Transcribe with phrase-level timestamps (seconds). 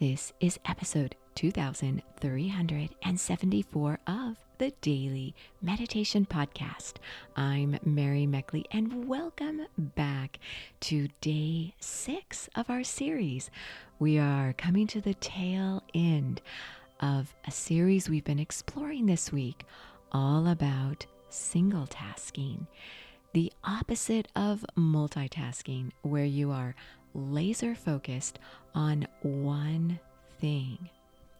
[0.00, 6.94] This is episode 2374 of the Daily Meditation Podcast.
[7.36, 10.38] I'm Mary Meckley, and welcome back
[10.80, 13.50] to day six of our series.
[13.98, 16.40] We are coming to the tail end
[17.00, 19.64] of a series we've been exploring this week,
[20.12, 22.66] all about single tasking,
[23.34, 26.74] the opposite of multitasking, where you are
[27.14, 28.38] laser focused
[28.74, 29.98] on one
[30.40, 30.88] thing.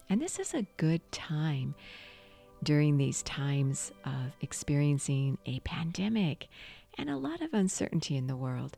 [0.09, 1.75] And this is a good time
[2.63, 6.47] during these times of experiencing a pandemic
[6.97, 8.77] and a lot of uncertainty in the world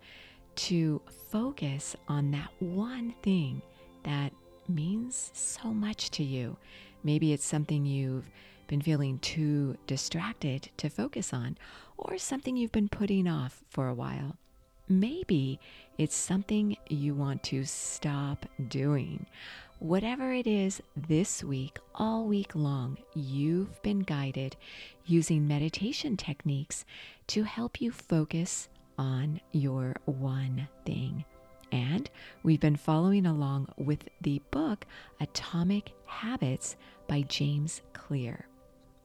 [0.56, 1.02] to
[1.32, 3.62] focus on that one thing
[4.04, 4.32] that
[4.68, 6.56] means so much to you.
[7.04, 8.30] Maybe it's something you've
[8.68, 11.58] been feeling too distracted to focus on,
[11.98, 14.38] or something you've been putting off for a while.
[14.90, 15.60] Maybe
[15.98, 19.26] it's something you want to stop doing.
[19.80, 24.58] Whatever it is this week, all week long, you've been guided
[25.06, 26.84] using meditation techniques
[27.28, 28.68] to help you focus
[28.98, 31.24] on your one thing.
[31.72, 32.10] And
[32.44, 34.86] we've been following along with the book
[35.20, 36.76] Atomic Habits
[37.08, 38.48] by James Clear.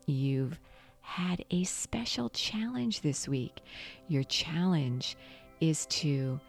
[0.06, 0.58] You've
[1.00, 3.60] had a special challenge this week.
[4.08, 5.16] Your challenge
[5.60, 6.40] is to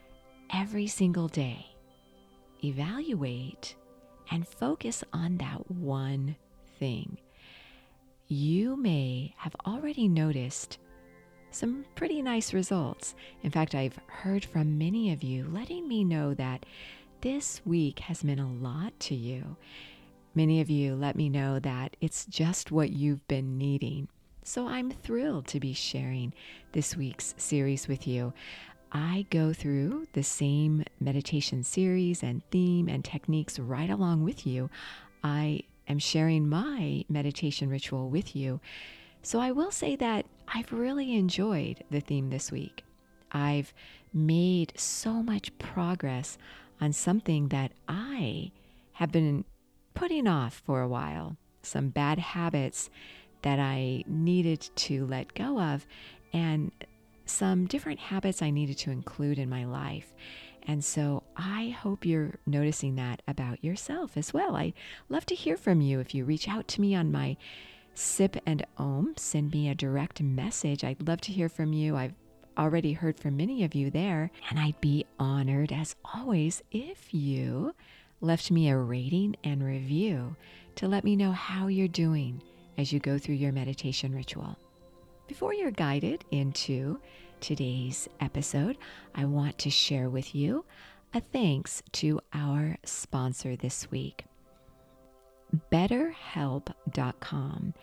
[0.54, 1.66] every single day
[2.64, 3.76] evaluate
[4.32, 6.36] and focus on that one
[6.78, 7.18] thing.
[8.28, 10.78] You may have already noticed
[11.52, 13.16] some pretty nice results.
[13.44, 16.66] In fact, I've heard from many of you letting me know that
[17.22, 19.58] this week has meant a lot to you.
[20.36, 24.08] Many of you let me know that it's just what you've been needing.
[24.44, 26.34] So I'm thrilled to be sharing
[26.72, 28.34] this week's series with you.
[28.92, 34.70] I go through the same meditation series and theme and techniques right along with you.
[35.24, 38.60] I am sharing my meditation ritual with you.
[39.22, 42.84] So I will say that I've really enjoyed the theme this week.
[43.32, 43.74] I've
[44.14, 46.38] made so much progress
[46.82, 48.52] on something that I
[48.94, 49.46] have been
[49.94, 52.90] putting off for a while, some bad habits
[53.42, 55.86] that I needed to let go of.
[56.34, 56.72] And
[57.30, 60.14] some different habits I needed to include in my life.
[60.64, 64.56] And so I hope you're noticing that about yourself as well.
[64.56, 64.74] I
[65.08, 66.00] love to hear from you.
[66.00, 67.38] If you reach out to me on my
[67.94, 70.84] Sip and Om, send me a direct message.
[70.84, 71.96] I'd love to hear from you.
[71.96, 72.14] I've
[72.58, 77.74] already heard from many of you there, and I'd be honored as always if you
[78.22, 80.36] left me a rating and review
[80.76, 82.42] to let me know how you're doing
[82.78, 84.58] as you go through your meditation ritual.
[85.30, 87.00] Before you're guided into
[87.40, 88.80] today's episode,
[89.14, 90.66] I want to share with you
[91.14, 94.26] a thanks to our sponsor this week.
[95.72, 97.76] BetterHelp.com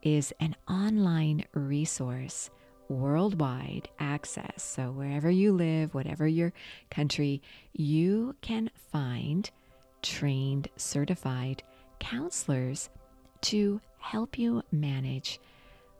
[0.00, 2.48] is an online resource,
[2.88, 4.62] worldwide access.
[4.62, 6.54] So, wherever you live, whatever your
[6.90, 7.42] country,
[7.74, 9.50] you can find
[10.00, 11.62] trained, certified
[12.00, 12.88] counselors
[13.42, 15.38] to help you manage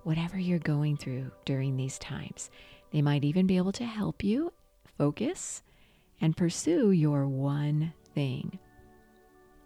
[0.04, 2.50] whatever you're going through during these times.
[2.92, 4.52] They might even be able to help you
[4.96, 5.62] focus
[6.20, 8.58] and pursue your one thing.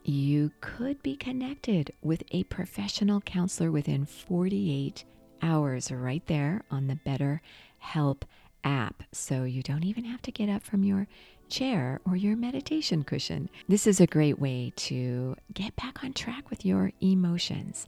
[0.04, 5.04] You could be connected with a professional counselor within 48
[5.42, 7.42] hours, right there on the Better
[7.78, 8.24] Help
[8.64, 9.02] app.
[9.12, 11.06] So you don't even have to get up from your
[11.48, 13.50] chair or your meditation cushion.
[13.68, 17.86] This is a great way to get back on track with your emotions.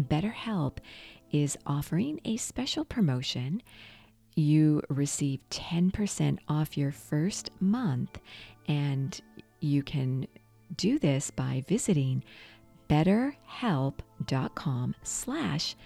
[0.00, 0.78] BetterHelp
[1.32, 3.62] is offering a special promotion.
[4.34, 8.18] You receive 10% off your first month,
[8.68, 9.20] and
[9.60, 10.26] you can
[10.76, 12.22] do this by visiting
[12.88, 15.76] betterhelp.com slash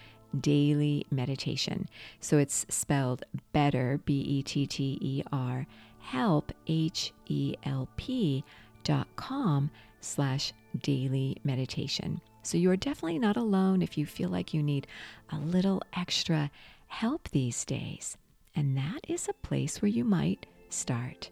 [0.40, 1.88] daily meditation.
[2.20, 5.66] So it's spelled better, B E T T E R,
[6.00, 8.44] help, H E L P
[8.84, 9.70] dot com
[10.00, 10.52] slash
[10.82, 12.20] daily meditation.
[12.46, 14.86] So you are definitely not alone if you feel like you need
[15.30, 16.48] a little extra
[16.86, 18.16] help these days.
[18.54, 21.28] And that is a place where you might start.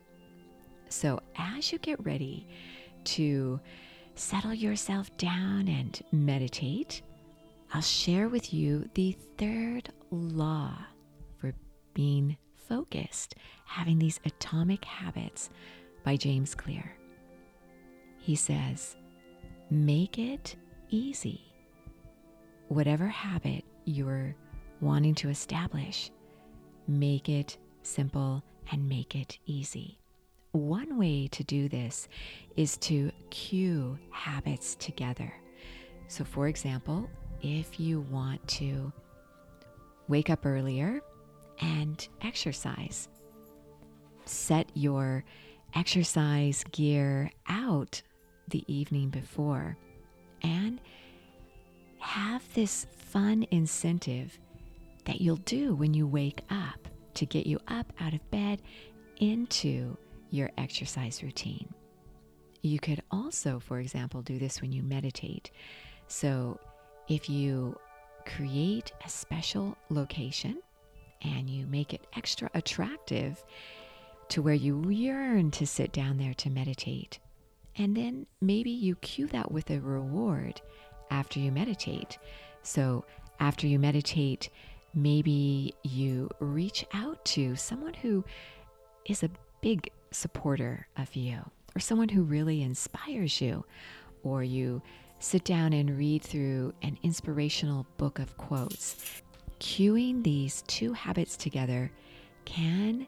[0.89, 2.49] So as you get ready
[3.05, 3.61] to
[4.17, 7.03] settle yourself down and meditate,
[7.73, 10.77] I'll share with you the third law
[11.37, 11.55] for
[11.95, 12.37] being
[12.69, 15.49] focused, having these atomic habits
[16.03, 16.97] by James Clear.
[18.19, 18.97] He says,
[19.71, 20.57] make it
[20.91, 21.41] easy.
[22.69, 24.35] Whatever habit you're
[24.81, 26.11] wanting to establish,
[26.89, 28.43] make it simple
[28.73, 29.99] and make it easy.
[30.53, 32.09] one way to do this
[32.57, 35.33] is to cue habits together.
[36.07, 37.11] So, for example,
[37.43, 38.93] if you want to
[40.07, 41.01] wake up earlier
[41.61, 43.09] and exercise,
[44.27, 45.25] set your
[45.75, 48.01] exercise gear out
[48.49, 49.77] the evening before
[50.44, 50.81] and
[51.99, 54.38] have this fun incentive
[55.06, 58.61] that you'll do when you wake up to get you up out of bed
[59.19, 59.96] into
[60.31, 61.73] your exercise routine.
[62.62, 65.50] You could also, for example, do this when you meditate.
[66.08, 66.58] So
[67.08, 67.79] if you
[68.26, 70.61] create a special location
[71.23, 73.43] and you make it extra attractive
[74.31, 77.19] to where you yearn to sit down there to meditate,
[77.76, 80.61] and then maybe you cue that with a reward
[81.11, 82.19] after you meditate.
[82.62, 83.05] So
[83.41, 84.50] after you meditate,
[84.94, 88.25] maybe you reach out to someone who
[89.06, 89.31] is a
[89.61, 91.41] big supporter of you
[91.75, 93.65] or someone who really inspires you,
[94.23, 94.81] or you
[95.19, 99.23] sit down and read through an inspirational book of quotes.
[99.59, 101.91] Cueing these two habits together
[102.44, 103.06] can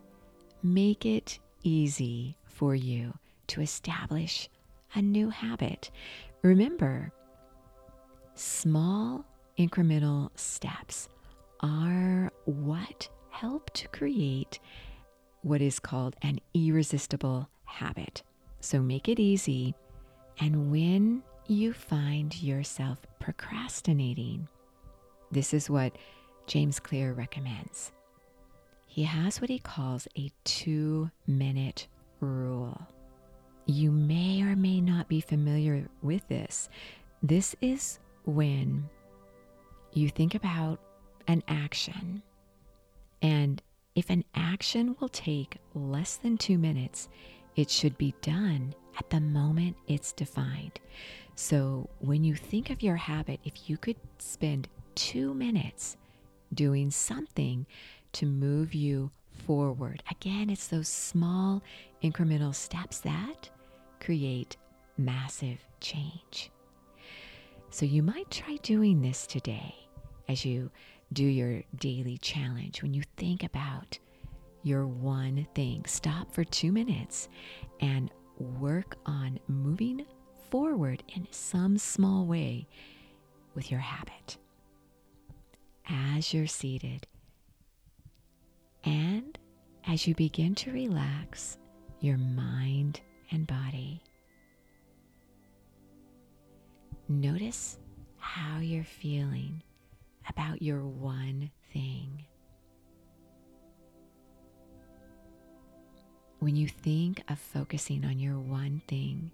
[0.63, 3.13] make it easy for you
[3.49, 4.49] to establish
[4.97, 5.91] a new habit.
[6.43, 7.13] Remember,
[8.35, 9.25] small
[9.59, 11.09] incremental steps
[11.61, 14.59] are what help to create
[15.43, 18.23] what is called an irresistible habit.
[18.61, 19.75] So make it easy.
[20.41, 24.49] And when you find yourself procrastinating,
[25.31, 25.97] this is what
[26.47, 27.93] James Clear recommends.
[28.87, 31.87] He has what he calls a two minute
[32.21, 32.81] rule.
[33.67, 36.69] You may or may not be familiar with this.
[37.23, 38.89] This is when
[39.93, 40.81] you think about
[41.27, 42.23] an action,
[43.23, 43.61] and
[43.97, 47.09] if an action will take less than two minutes,
[47.57, 50.79] it should be done at the moment it's defined.
[51.35, 55.97] So when you think of your habit, if you could spend two minutes
[56.55, 57.67] doing something
[58.13, 61.63] to move you forward, again, it's those small
[62.03, 63.51] incremental steps that
[64.01, 64.57] create
[64.97, 66.51] massive change.
[67.71, 69.75] So you might try doing this today
[70.29, 70.71] as you
[71.13, 72.83] do your daily challenge.
[72.83, 73.99] When you think about
[74.63, 77.29] your one thing, stop for two minutes
[77.81, 80.05] and work on moving
[80.51, 82.67] forward in some small way
[83.55, 84.39] with your habit.
[85.89, 87.07] As you're seated
[88.85, 89.39] and
[89.87, 91.59] as you begin to relax
[92.01, 93.01] your mind
[93.31, 94.03] and body,
[97.09, 97.79] notice
[98.19, 99.63] how you're feeling
[100.29, 102.25] about your one thing.
[106.39, 109.31] When you think of focusing on your one thing,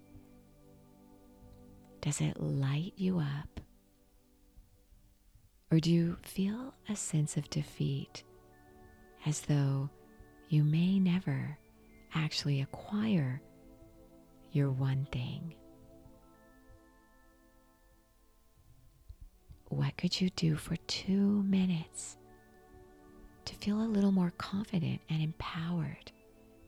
[2.01, 3.59] does it light you up?
[5.71, 8.23] Or do you feel a sense of defeat
[9.25, 9.89] as though
[10.49, 11.57] you may never
[12.13, 13.41] actually acquire
[14.53, 15.55] your one thing?
[19.69, 22.17] What could you do for two minutes
[23.45, 26.11] to feel a little more confident and empowered,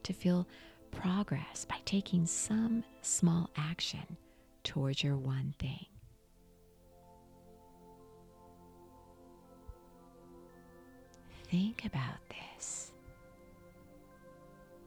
[0.04, 0.48] to feel
[0.92, 4.18] progress by taking some small action
[4.64, 5.86] towards your one thing?
[11.52, 12.92] Think about this.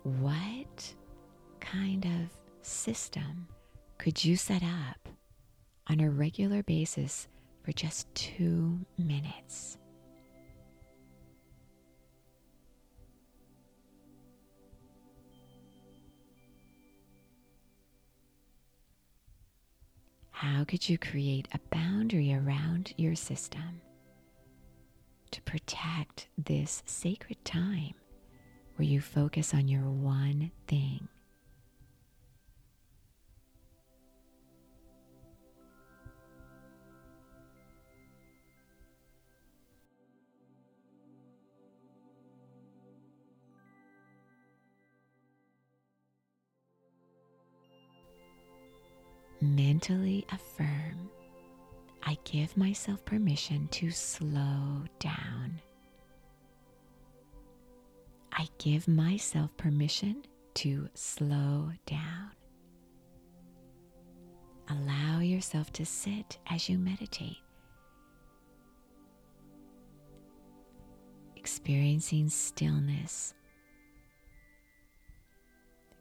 [0.03, 0.95] What
[1.61, 2.38] kind of
[2.89, 3.47] system
[3.99, 5.11] could you set up
[5.89, 7.29] on a regular basis
[7.63, 9.77] for just two minutes.
[20.31, 23.83] How could you create a boundary around your system
[25.31, 27.93] to protect this sacred time
[28.77, 31.07] where you focus on your one thing?
[49.59, 51.11] Mentally affirm
[52.05, 55.61] I give myself permission to slow down.
[58.33, 60.23] I give myself permission
[60.55, 62.31] to slow down.
[64.71, 67.39] Allow yourself to sit as you meditate,
[71.37, 73.35] experiencing stillness,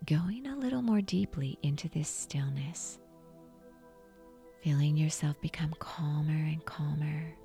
[0.06, 3.00] going a little more deeply into this stillness,
[4.62, 7.36] feeling yourself become calmer and calmer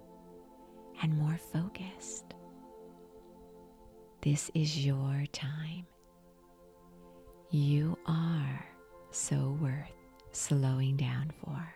[1.03, 2.25] and more focused.
[4.23, 5.87] This is your time.
[7.51, 8.65] You are
[9.11, 9.93] so worth
[10.33, 11.75] slowing down for.